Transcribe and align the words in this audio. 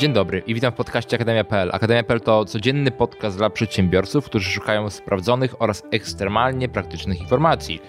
Dzień 0.00 0.12
dobry 0.12 0.42
i 0.46 0.54
witam 0.54 0.72
w 0.72 0.74
podcaście 0.74 1.16
Akademia.pl. 1.16 1.70
Akademia.pl 1.72 2.20
to 2.20 2.44
codzienny 2.44 2.90
podcast 2.90 3.36
dla 3.36 3.50
przedsiębiorców, 3.50 4.24
którzy 4.24 4.50
szukają 4.50 4.90
sprawdzonych 4.90 5.62
oraz 5.62 5.82
ekstremalnie 5.90 6.68
praktycznych 6.68 7.20
informacji. 7.20 7.80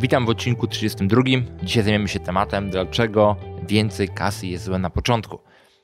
Witam 0.00 0.26
w 0.26 0.28
odcinku 0.28 0.66
32. 0.66 1.22
Dzisiaj 1.62 1.82
zajmiemy 1.82 2.08
się 2.08 2.20
tematem, 2.20 2.70
dlaczego 2.70 3.36
więcej 3.66 4.08
kasy 4.08 4.46
jest 4.46 4.64
złe 4.64 4.78
na 4.78 4.90
początku. 4.90 5.38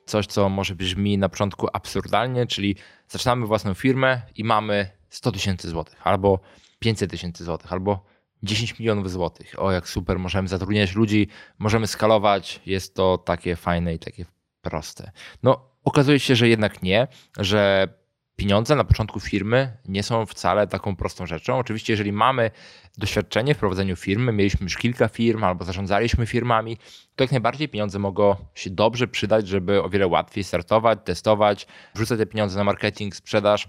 Coś, 0.07 0.27
co 0.27 0.48
może 0.48 0.75
brzmi 0.75 1.18
na 1.18 1.29
początku 1.29 1.68
absurdalnie, 1.73 2.46
czyli 2.46 2.77
zaczynamy 3.09 3.46
własną 3.46 3.75
firmę 3.75 4.23
i 4.37 4.45
mamy 4.45 4.91
100 5.09 5.32
tysięcy 5.32 5.69
złotych, 5.69 6.07
albo 6.07 6.41
500 6.79 7.11
tysięcy 7.11 7.45
złotych, 7.45 7.73
albo 7.73 8.05
10 8.43 8.79
milionów 8.79 9.11
złotych. 9.11 9.55
O, 9.59 9.73
jak 9.73 9.89
super, 9.89 10.19
możemy 10.19 10.48
zatrudniać 10.48 10.95
ludzi, 10.95 11.29
możemy 11.59 11.87
skalować, 11.87 12.61
jest 12.66 12.95
to 12.95 13.19
takie 13.19 13.57
fajne 13.57 13.95
i 13.95 13.98
takie 13.98 14.25
proste. 14.62 15.12
No, 15.43 15.73
okazuje 15.85 16.21
się, 16.21 16.36
że 16.36 16.49
jednak 16.49 16.82
nie, 16.82 17.07
że 17.39 17.89
pieniądze 18.36 18.77
na 18.77 18.85
początku 18.85 19.21
firmy 19.21 19.77
nie 19.85 20.03
są 20.03 20.27
wcale 20.27 20.67
taką 20.67 20.96
prostą 20.96 21.27
rzeczą. 21.27 21.58
Oczywiście, 21.58 21.93
jeżeli 21.93 22.13
mamy 22.13 22.50
doświadczenie 22.99 23.54
w 23.54 23.58
prowadzeniu 23.58 23.96
firmy, 23.96 24.32
mieliśmy 24.32 24.64
już 24.64 24.77
kilka 24.77 25.08
firm 25.08 25.44
albo 25.44 25.64
zarządzaliśmy 25.64 26.27
firmami, 26.27 26.79
to 27.17 27.25
jak 27.25 27.31
najbardziej 27.31 27.68
pieniądze 27.68 27.99
mogą 27.99 28.36
się 28.55 28.71
dobrze 28.71 29.08
przydać, 29.08 29.49
żeby 29.49 29.82
o 29.82 29.89
wiele 29.89 30.07
łatwiej 30.07 30.44
startować, 30.44 30.99
testować, 31.05 31.67
wrzucać 31.94 32.19
te 32.19 32.27
pieniądze 32.27 32.58
na 32.58 32.64
marketing, 32.64 33.16
sprzedaż 33.16 33.69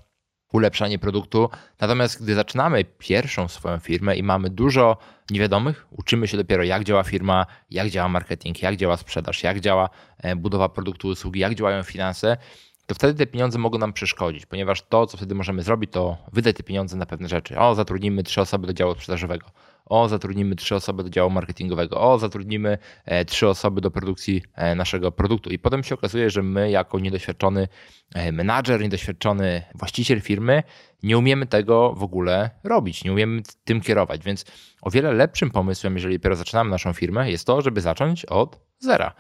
ulepszanie 0.51 0.99
produktu. 0.99 1.49
Natomiast 1.79 2.23
gdy 2.23 2.35
zaczynamy 2.35 2.85
pierwszą 2.97 3.47
swoją 3.47 3.79
firmę 3.79 4.15
i 4.15 4.23
mamy 4.23 4.49
dużo 4.49 4.97
niewiadomych, 5.29 5.87
uczymy 5.91 6.27
się 6.27 6.37
dopiero 6.37 6.63
jak 6.63 6.83
działa 6.83 7.03
firma, 7.03 7.45
jak 7.71 7.89
działa 7.89 8.09
marketing, 8.09 8.61
jak 8.61 8.75
działa 8.75 8.97
sprzedaż, 8.97 9.43
jak 9.43 9.59
działa 9.59 9.89
e, 10.17 10.35
budowa 10.35 10.69
produktu, 10.69 11.07
usługi, 11.07 11.39
jak 11.39 11.55
działają 11.55 11.83
finanse, 11.83 12.37
to 12.85 12.95
wtedy 12.95 13.13
te 13.13 13.27
pieniądze 13.27 13.59
mogą 13.59 13.77
nam 13.77 13.93
przeszkodzić, 13.93 14.45
ponieważ 14.45 14.81
to, 14.81 15.07
co 15.07 15.17
wtedy 15.17 15.35
możemy 15.35 15.63
zrobić, 15.63 15.91
to 15.91 16.17
wydać 16.33 16.55
te 16.55 16.63
pieniądze 16.63 16.97
na 16.97 17.05
pewne 17.05 17.27
rzeczy. 17.27 17.59
O, 17.59 17.75
zatrudnimy 17.75 18.23
trzy 18.23 18.41
osoby 18.41 18.67
do 18.67 18.73
działu 18.73 18.93
sprzedażowego. 18.93 19.47
O, 19.85 20.09
zatrudnimy 20.09 20.55
trzy 20.55 20.75
osoby 20.75 21.03
do 21.03 21.09
działu 21.09 21.29
marketingowego. 21.29 22.01
O, 22.01 22.19
zatrudnimy 22.19 22.77
e, 23.05 23.25
trzy 23.25 23.47
osoby 23.47 23.81
do 23.81 23.91
produkcji 23.91 24.41
e, 24.55 24.75
naszego 24.75 25.11
produktu. 25.11 25.49
I 25.49 25.59
potem 25.59 25.83
się 25.83 25.95
okazuje, 25.95 26.29
że 26.29 26.43
my, 26.43 26.71
jako 26.71 26.99
niedoświadczony 26.99 27.67
e, 28.15 28.31
menadżer, 28.31 28.81
niedoświadczony 28.81 29.63
właściciel 29.75 30.21
firmy, 30.21 30.63
nie 31.03 31.17
umiemy 31.17 31.45
tego 31.45 31.93
w 31.93 32.03
ogóle 32.03 32.49
robić, 32.63 33.03
nie 33.03 33.11
umiemy 33.11 33.41
tym 33.63 33.81
kierować. 33.81 34.23
Więc 34.23 34.45
o 34.81 34.89
wiele 34.91 35.13
lepszym 35.13 35.51
pomysłem, 35.51 35.95
jeżeli 35.95 36.17
dopiero 36.19 36.35
zaczynamy 36.35 36.69
naszą 36.69 36.93
firmę, 36.93 37.31
jest 37.31 37.47
to, 37.47 37.61
żeby 37.61 37.81
zacząć 37.81 38.25
od 38.25 38.59
zera. 38.79 39.13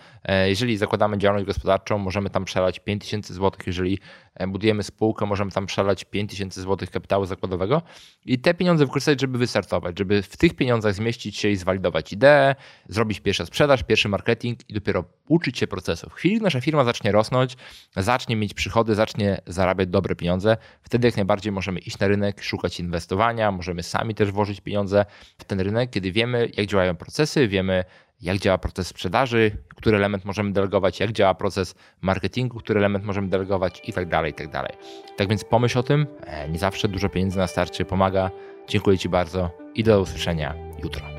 Jeżeli 0.45 0.77
zakładamy 0.77 1.17
działalność 1.17 1.47
gospodarczą, 1.47 1.97
możemy 1.97 2.29
tam 2.29 2.45
przelać 2.45 2.79
5000 2.79 3.33
zł. 3.33 3.51
Jeżeli 3.67 3.99
budujemy 4.47 4.83
spółkę, 4.83 5.25
możemy 5.25 5.51
tam 5.51 5.65
przelać 5.65 6.03
5000 6.03 6.61
zł 6.61 6.87
kapitału 6.91 7.25
zakładowego 7.25 7.81
i 8.25 8.39
te 8.39 8.53
pieniądze 8.53 8.85
wykorzystać, 8.85 9.21
żeby 9.21 9.37
wystartować, 9.37 9.99
żeby 9.99 10.21
w 10.21 10.37
tych 10.37 10.54
pieniądzach 10.55 10.93
zmieścić 10.93 11.37
się 11.37 11.49
i 11.49 11.55
zwalidować 11.55 12.13
ideę, 12.13 12.55
zrobić 12.89 13.19
pierwsza 13.19 13.45
sprzedaż, 13.45 13.83
pierwszy 13.83 14.09
marketing 14.09 14.69
i 14.69 14.73
dopiero 14.73 15.03
uczyć 15.27 15.57
się 15.57 15.67
procesów. 15.67 16.13
W 16.13 16.15
chwili, 16.15 16.35
gdy 16.35 16.43
nasza 16.43 16.61
firma 16.61 16.83
zacznie 16.83 17.11
rosnąć, 17.11 17.57
zacznie 17.97 18.35
mieć 18.35 18.53
przychody, 18.53 18.95
zacznie 18.95 19.41
zarabiać 19.47 19.89
dobre 19.89 20.15
pieniądze, 20.15 20.57
wtedy 20.81 21.07
jak 21.07 21.15
najbardziej 21.15 21.51
możemy 21.51 21.79
iść 21.79 21.99
na 21.99 22.07
rynek, 22.07 22.43
szukać 22.43 22.79
inwestowania, 22.79 23.51
możemy 23.51 23.83
sami 23.83 24.15
też 24.15 24.31
włożyć 24.31 24.61
pieniądze 24.61 25.05
w 25.37 25.43
ten 25.43 25.59
rynek, 25.59 25.89
kiedy 25.89 26.11
wiemy, 26.11 26.49
jak 26.57 26.67
działają 26.67 26.95
procesy, 26.95 27.47
wiemy, 27.47 27.83
jak 28.21 28.37
działa 28.37 28.57
proces 28.57 28.87
sprzedaży, 28.87 29.51
który 29.85 29.97
element 29.97 30.25
możemy 30.25 30.51
delegować, 30.51 30.99
jak 30.99 31.11
działa 31.11 31.33
proces 31.33 31.75
marketingu, 32.01 32.59
który 32.59 32.79
element 32.79 33.05
możemy 33.05 33.27
delegować 33.27 33.81
i 33.87 33.93
tak 33.93 34.09
dalej, 34.09 34.31
i 34.31 34.33
tak 34.33 34.49
dalej. 34.49 34.71
Tak 35.17 35.29
więc 35.29 35.43
pomyśl 35.43 35.79
o 35.79 35.83
tym, 35.83 36.07
e, 36.23 36.49
nie 36.49 36.59
zawsze 36.59 36.87
dużo 36.87 37.09
pieniędzy 37.09 37.37
na 37.37 37.47
starcie 37.47 37.85
pomaga. 37.85 38.31
Dziękuję 38.67 38.97
Ci 38.97 39.09
bardzo 39.09 39.49
i 39.75 39.83
do 39.83 40.01
usłyszenia 40.01 40.55
jutro. 40.83 41.14